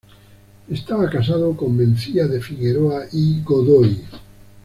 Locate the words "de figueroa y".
2.25-3.39